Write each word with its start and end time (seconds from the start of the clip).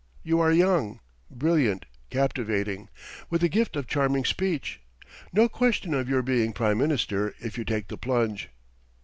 You 0.23 0.39
are 0.39 0.51
young, 0.51 0.99
brilliant, 1.29 1.85
captivating, 2.09 2.89
with 3.29 3.41
the 3.41 3.47
gift 3.49 3.75
of 3.75 3.85
charming 3.85 4.25
speech. 4.25 4.81
No 5.31 5.47
question 5.47 5.93
of 5.93 6.09
your 6.09 6.23
being 6.23 6.53
Prime 6.53 6.79
Minister 6.79 7.35
if 7.39 7.55
you 7.55 7.63
take 7.63 7.87
the 7.87 7.97
plunge." 7.97 8.49